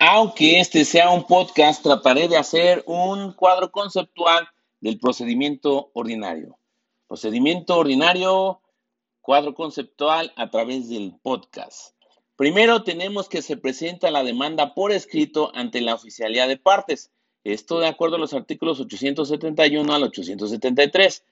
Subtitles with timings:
[0.00, 4.48] Aunque este sea un podcast, trataré de hacer un cuadro conceptual
[4.80, 6.56] del procedimiento ordinario.
[7.08, 8.60] Procedimiento ordinario,
[9.20, 11.96] cuadro conceptual a través del podcast.
[12.36, 17.10] Primero tenemos que se presenta la demanda por escrito ante la oficialidad de partes.
[17.42, 21.24] Esto de acuerdo a los artículos 871 al 873.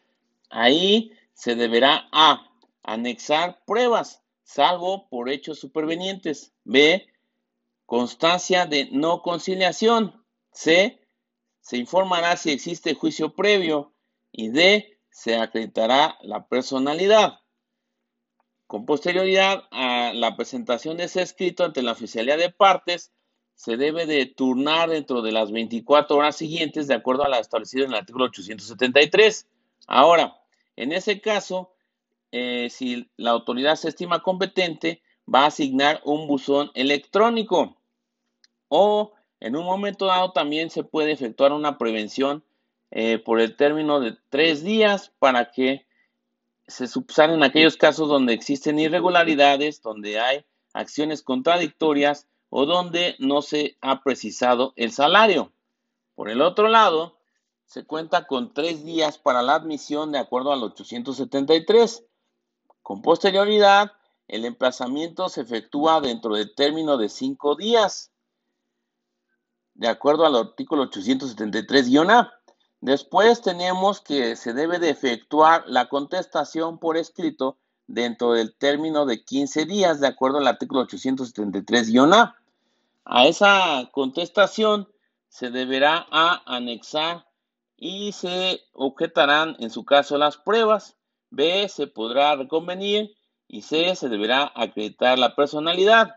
[0.50, 2.50] Ahí se deberá A.
[2.82, 6.52] Anexar pruebas, salvo por hechos supervenientes.
[6.64, 7.06] B
[7.86, 10.24] Constancia de no conciliación.
[10.52, 11.00] C.
[11.60, 13.94] Se informará si existe juicio previo.
[14.32, 14.98] Y D.
[15.10, 17.40] Se acreditará la personalidad.
[18.66, 23.12] Con posterioridad a la presentación de ese escrito ante la oficialidad de partes,
[23.54, 27.84] se debe de turnar dentro de las 24 horas siguientes de acuerdo a la establecida
[27.84, 29.46] en el artículo 873.
[29.86, 30.36] Ahora,
[30.74, 31.72] en ese caso,
[32.32, 35.00] eh, si la autoridad se estima competente,
[35.32, 37.75] va a asignar un buzón electrónico
[38.68, 42.44] o en un momento dado también se puede efectuar una prevención
[42.90, 45.86] eh, por el término de tres días para que
[46.66, 53.76] se subsanen aquellos casos donde existen irregularidades, donde hay acciones contradictorias o donde no se
[53.80, 55.52] ha precisado el salario.
[56.14, 57.18] Por el otro lado,
[57.66, 62.04] se cuenta con tres días para la admisión de acuerdo al 873.
[62.82, 63.92] Con posterioridad,
[64.28, 68.12] el emplazamiento se efectúa dentro del término de cinco días,
[69.76, 72.32] de acuerdo al artículo 873-A.
[72.80, 79.24] Después tenemos que se debe de efectuar la contestación por escrito dentro del término de
[79.24, 82.36] 15 días, de acuerdo al artículo 873-A.
[83.04, 84.88] A esa contestación
[85.28, 87.26] se deberá a anexar
[87.76, 90.96] y se objetarán en su caso las pruebas.
[91.30, 91.68] B.
[91.68, 93.14] Se podrá reconvenir
[93.46, 96.16] y C, se deberá acreditar la personalidad.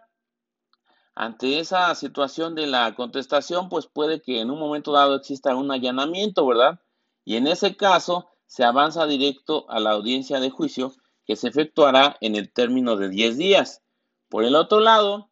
[1.21, 5.69] Ante esa situación de la contestación, pues puede que en un momento dado exista un
[5.69, 6.79] allanamiento, ¿verdad?
[7.25, 10.93] Y en ese caso se avanza directo a la audiencia de juicio
[11.25, 13.81] que se efectuará en el término de 10 días.
[14.29, 15.29] Por el otro lado,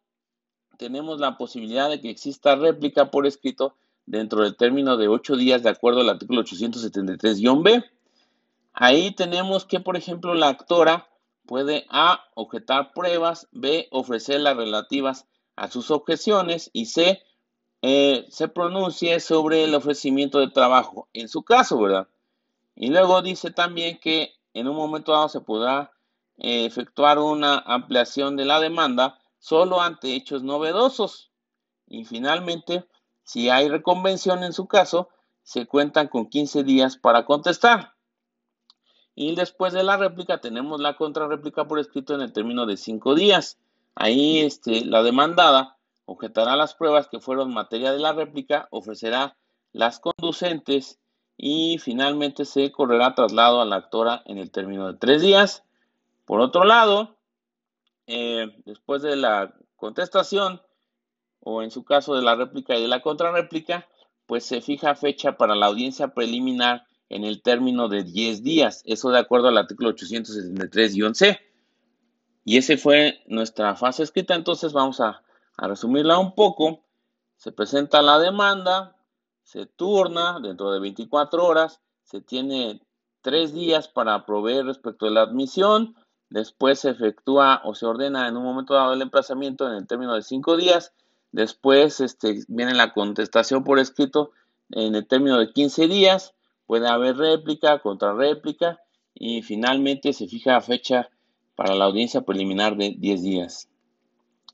[0.76, 3.74] tenemos la posibilidad de que exista réplica por escrito
[4.04, 7.82] dentro del término de 8 días de acuerdo al artículo 873-B.
[8.74, 11.08] Ahí tenemos que, por ejemplo, la actora
[11.46, 12.26] puede A.
[12.34, 13.88] objetar pruebas, B.
[13.90, 15.26] ofrecer las relativas
[15.58, 17.22] a sus objeciones y C.
[17.82, 22.08] Eh, se pronuncie sobre el ofrecimiento de trabajo en su caso, ¿verdad?
[22.74, 25.92] Y luego dice también que en un momento dado se podrá
[26.36, 31.30] eh, efectuar una ampliación de la demanda solo ante hechos novedosos.
[31.86, 32.84] Y finalmente,
[33.24, 35.08] si hay reconvención en su caso,
[35.42, 37.94] se cuentan con 15 días para contestar.
[39.14, 43.14] Y después de la réplica tenemos la contrarréplica por escrito en el término de cinco
[43.14, 43.58] días.
[44.00, 49.36] Ahí este, la demandada objetará las pruebas que fueron materia de la réplica, ofrecerá
[49.72, 51.00] las conducentes
[51.36, 55.64] y finalmente se correrá traslado a la actora en el término de tres días.
[56.26, 57.16] Por otro lado,
[58.06, 60.62] eh, después de la contestación
[61.40, 63.88] o en su caso de la réplica y de la contrarréplica,
[64.26, 68.84] pues se fija fecha para la audiencia preliminar en el término de 10 días.
[68.86, 71.47] Eso de acuerdo al artículo 873-C.
[72.48, 74.34] Y esa fue nuestra fase escrita.
[74.34, 75.22] Entonces vamos a,
[75.58, 76.80] resumirla un poco.
[77.36, 78.96] Se presenta la demanda,
[79.42, 82.80] se turna dentro de 24 horas, se tiene
[83.20, 85.94] 3 días para proveer respecto de la admisión,
[86.30, 90.14] después se efectúa o se ordena en un momento dado el emplazamiento en el término
[90.14, 90.94] de 5 días,
[91.32, 94.30] después este, viene la contestación por escrito
[94.70, 96.34] en el término de 15 días,
[96.66, 98.78] Puede haber réplica, contrarréplica
[99.14, 101.10] y finalmente se fija fecha
[101.58, 103.68] para la audiencia preliminar de 10 días.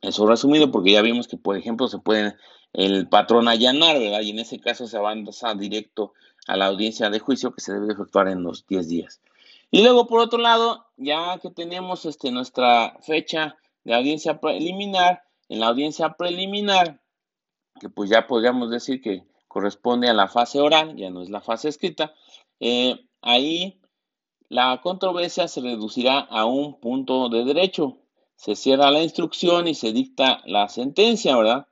[0.01, 2.35] Eso resumido porque ya vimos que, por ejemplo, se puede
[2.73, 4.23] el patrón allanar, ¿verdad?
[4.23, 6.15] Y en ese caso se avanza directo
[6.47, 9.21] a la audiencia de juicio que se debe efectuar en los 10 días.
[9.71, 15.61] Y luego, por otro lado, ya que tenemos este, nuestra fecha de audiencia preliminar, en
[15.61, 17.03] la audiencia preliminar,
[17.81, 21.43] que pues ya podríamos decir que corresponde a la fase oral, ya no es la
[21.43, 22.15] fase escrita,
[22.61, 23.79] eh, ahí
[24.55, 27.99] la controversia se reducirá a un punto de derecho.
[28.37, 31.67] Se cierra la instrucción y se dicta la sentencia, ¿verdad?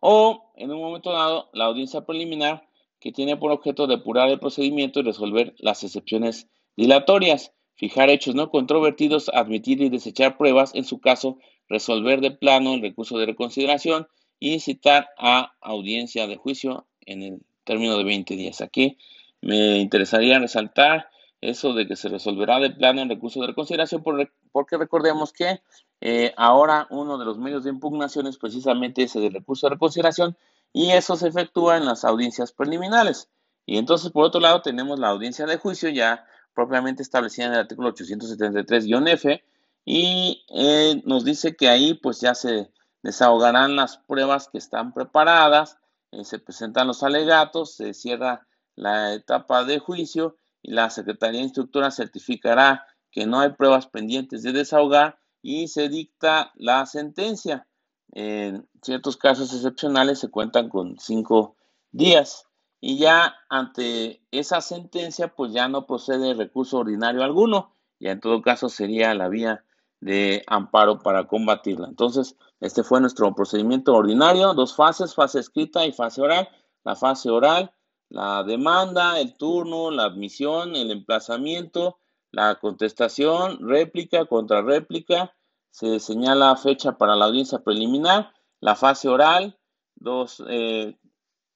[0.00, 2.68] O, en un momento dado, la audiencia preliminar
[3.00, 6.46] que tiene por objeto depurar el procedimiento y resolver las excepciones
[6.76, 11.38] dilatorias, fijar hechos no controvertidos, admitir y desechar pruebas, en su caso,
[11.68, 14.06] resolver de plano el recurso de reconsideración
[14.38, 18.60] y citar a audiencia de juicio en el término de 20 días.
[18.60, 18.98] Aquí
[19.40, 21.08] me interesaría resaltar
[21.50, 25.60] eso de que se resolverá de plano en recurso de reconsideración porque recordemos que
[26.00, 30.36] eh, ahora uno de los medios de impugnación es precisamente ese del recurso de reconsideración
[30.72, 33.28] y eso se efectúa en las audiencias preliminares.
[33.66, 37.60] Y entonces, por otro lado, tenemos la audiencia de juicio ya propiamente establecida en el
[37.60, 39.44] artículo 873-F
[39.84, 42.70] y eh, nos dice que ahí pues ya se
[43.02, 45.78] desahogarán las pruebas que están preparadas,
[46.10, 48.46] eh, se presentan los alegatos, se cierra
[48.76, 54.52] la etapa de juicio y la Secretaría Instructora certificará que no hay pruebas pendientes de
[54.52, 57.68] desahogar y se dicta la sentencia.
[58.12, 61.56] En ciertos casos excepcionales se cuentan con cinco
[61.92, 62.46] días
[62.80, 68.40] y ya ante esa sentencia pues ya no procede recurso ordinario alguno, ya en todo
[68.40, 69.64] caso sería la vía
[70.00, 71.88] de amparo para combatirla.
[71.88, 76.48] Entonces, este fue nuestro procedimiento ordinario, dos fases, fase escrita y fase oral.
[76.84, 77.72] La fase oral,
[78.08, 81.98] la demanda, el turno, la admisión, el emplazamiento,
[82.30, 85.34] la contestación, réplica, contrarréplica,
[85.70, 89.58] se señala fecha para la audiencia preliminar, la fase oral,
[89.96, 90.96] dos eh,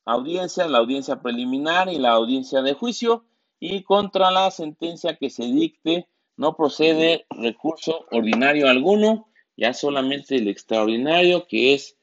[0.04, 3.24] audiencias, la audiencia preliminar y la audiencia de juicio,
[3.60, 10.48] y contra la sentencia que se dicte no procede recurso ordinario alguno, ya solamente el
[10.48, 11.96] extraordinario que es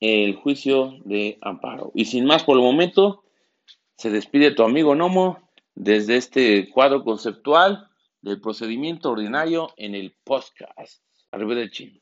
[0.00, 1.90] el juicio de amparo.
[1.94, 3.24] Y sin más por el momento,
[4.00, 7.86] se despide tu amigo Nomo desde este cuadro conceptual
[8.22, 11.02] del procedimiento ordinario en el podcast.
[11.30, 11.98] Arrivederci.